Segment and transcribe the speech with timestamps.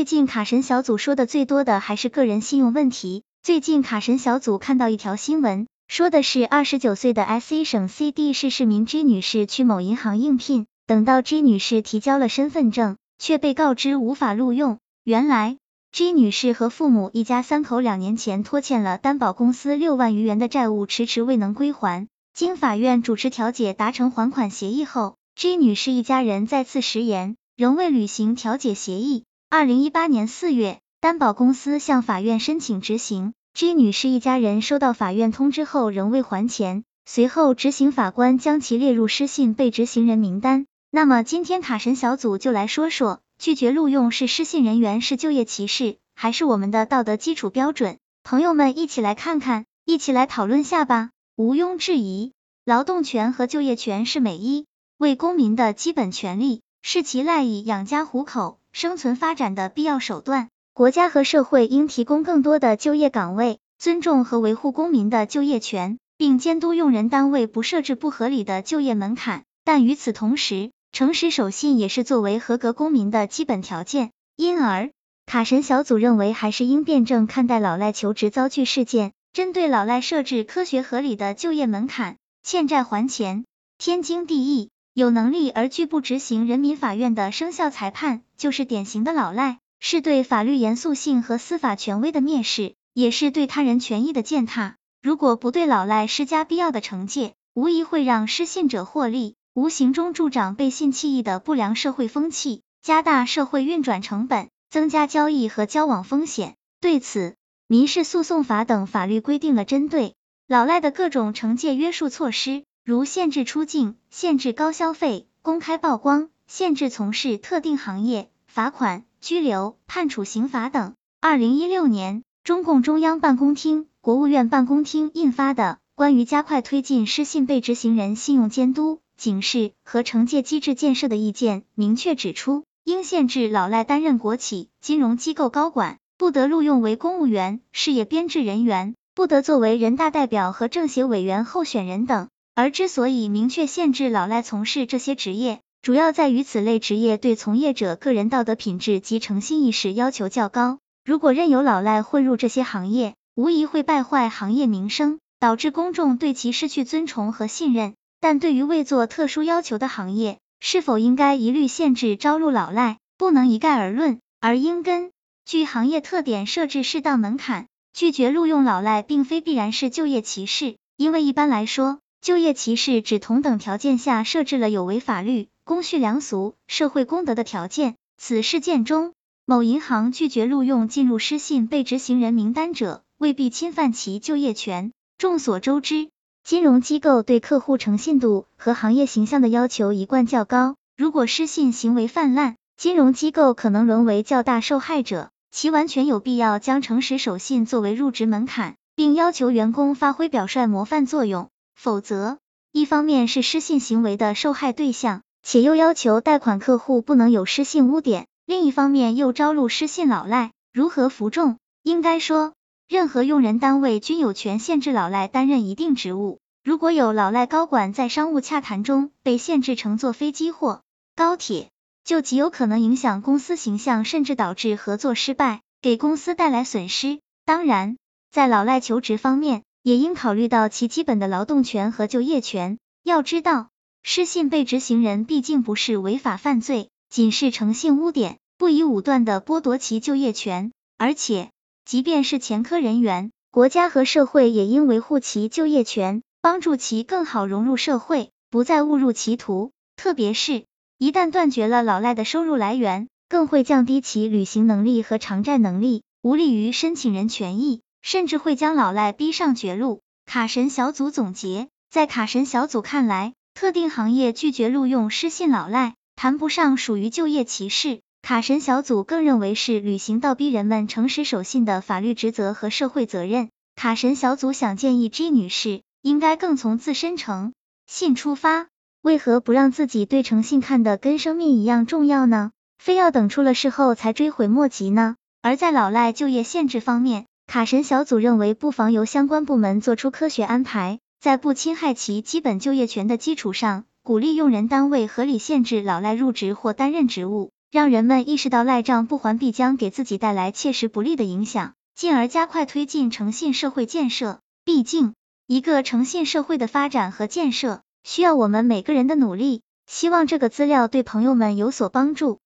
[0.00, 3.22] 最近卡神小组说的最多的还是个人信用问题。
[3.42, 14.78] 最近卡神小组看到一条新闻，说的是二十九岁的 S.A 省 C.D 市市民 G 女士去某银行应聘，等到 G 女士提交了身份证，却被告知无法录用。
[15.04, 15.58] 原来
[15.92, 22.08] G 女士和父母一家三口两年前拖欠了担保公司六万余元的债务，迟迟未能归还。
[22.32, 29.24] 经法院主持调解达成还款协议后，G 女士一家人再次食言，仍未履行调解协议。
[29.52, 40.66] 二零一八年四月，担保公司向法院申请执行，G 女士一家人收到法院通知后仍未还钱，随后执行法官将其列入失信被执行人名单。
[40.92, 47.98] 那么今天卡神小组就来说说，拒绝录用是失信人员是就业歧视，还是我们的道德基础标准？
[48.22, 51.10] 朋友们一起来看看，一起来讨论下吧。
[51.34, 58.59] 毋庸置疑，劳动权和就业权是每一位公民的基本权利，是其赖以养家糊口。
[58.72, 69.44] 生存发展的必要手段，国家和社会应提供更多的就业岗位，尊重和维护公民的就业权，并监督用人单位不设置不合理的就业门槛。
[69.64, 74.10] 但与此同时，诚实守信也是作为合格公民的基本条件。
[74.36, 74.90] 因而，
[75.26, 83.44] 卡神小组认为，还是应辩证看待老赖求职遭拒事件，针对老赖设置科学合理的就业门槛，欠债还钱，
[83.78, 84.70] 天经地义。
[85.00, 94.76] 有能力而拒不执行人民法院的生效裁判，就是典型的老赖，是对法律严肃性和司法权威的蔑视，也是对他人权益的践踏。
[95.00, 106.56] 如果不对老赖施加必要的惩戒，无疑会让失信者获利，无形中助长背信弃义的不良社会风气，加大社会运转成本，增加交易和交往风险。
[106.78, 110.14] 对此，民事诉讼法等法律规定了针对
[110.46, 112.64] 老赖的各种惩戒约束措施。
[112.90, 120.94] 如限制出境、限制高消费、公开曝光、限制从事特定行业、罚款、拘留、判处刑罚等。
[121.20, 142.28] 二零一六年，中共中央办公厅、国务院办公厅印发的《关于加快推进失信被执行人信用监督、警示和惩戒机制建设的意见》明确指出，应限制老赖担任国企、金融机构高管，不得录用为公务员、事业编制人员，不得作为人大代表和政协委员候选人等。
[142.60, 150.78] 而之所以明确限制老赖从事这些职业，主要在于此类职业对从业者个人道德品质及诚信意识要求较高。
[151.02, 157.94] 如果任由老赖混入这些行业，无疑会败坏行业名声，导致公众对其失去尊崇和信任。
[158.20, 165.12] 但对于未做特殊要求的行业，是否应该一律限制招录老赖，不能一概而论，而应根
[165.46, 167.68] 据行业特点设置适当门槛。
[167.94, 172.00] 拒绝录用老赖，并非必然是就业歧视，因为一般来说。
[172.20, 177.96] 就业歧视指同等条件下设置了有违法律、公序良俗、社会公德的条件。
[178.18, 179.14] 此事件中，
[179.46, 184.92] 某银行拒绝录用进入失信被执行人名单者，未必侵犯其就业权。
[185.16, 186.10] 众所周知，
[186.44, 190.76] 金融机构对客户诚信度和行业形象的要求一贯较高。
[190.98, 195.30] 如果失信行为泛滥，金融机构可能沦为较大受害者。
[195.50, 201.48] 其完全有必要将诚实守信作为入职门槛，并要求员工发挥表率模范作用。
[201.82, 202.36] 否则，
[202.72, 211.56] 一方面是失信行为的受害对象，且又要求贷款客户不能有失信污点；另一方面又招录失信老赖，如何服众？
[211.82, 212.52] 应该说，
[212.86, 216.38] 任何用人单位均有权限制老赖担任一定职务。
[216.62, 220.82] 如果有老赖高管在商务洽谈中被限制乘坐飞机或
[221.16, 221.70] 高铁，
[222.04, 227.20] 就极有可能影响公司形象，甚至导致合作失败，给公司带来损失。
[227.46, 227.96] 当然，
[228.30, 232.78] 在老赖求职方面，也应考虑到其基本的劳动权和就业权。
[233.02, 233.70] 要知道，
[234.02, 240.72] 失信被执行人毕竟不是违法犯罪，仅是诚信污点，不宜武断的剥夺其就业权。
[240.98, 241.50] 而且，
[241.84, 249.72] 即便是前科人员，国家和社会也应维护其就业权，帮助其更好融入社会，不再误入歧途。
[249.96, 250.64] 特别是，
[250.98, 257.80] 一旦断绝了老赖的收入来源，更会降低其履行能力和偿债能力，无利于申请人权益。
[258.02, 260.00] 甚至会将老赖逼上绝路。
[260.26, 268.00] 卡神小组总结，在卡神小组看来，特定行业拒绝录用失信老赖，谈不上属于就业歧视。
[268.22, 273.48] 卡神小组更认为是履行倒逼人们诚实守信的法律职责和社会责任。
[273.74, 277.54] 卡神小组想建议 G 女士，应该更从自身诚
[277.86, 278.66] 信出发。
[279.00, 282.50] 为何不让自己对诚信看得跟生命一样重要呢？
[282.78, 285.16] 非要等出了事后才追悔莫及呢？
[285.40, 297.50] 而在老赖就业限制方面，卡神小组认为，不妨由相关部门做出科学安排，在不侵害其基本就业权的基础上，鼓励用人单位合理限制老赖入职或担任职务。
[297.72, 304.38] 让人们意识到赖账不还必将给自己带来切实不利的影响，进而加快推进诚信社会建设。
[304.64, 305.14] 毕竟，
[305.48, 309.62] 一个诚信社会的发展和建设，需要我们每个人的努力。
[309.88, 312.38] 希望这个资料对朋友们有所帮助。